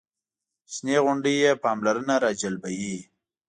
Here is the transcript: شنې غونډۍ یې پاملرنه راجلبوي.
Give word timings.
شنې 0.73 0.95
غونډۍ 1.03 1.35
یې 1.43 1.51
پاملرنه 1.63 2.15
راجلبوي. 2.25 2.97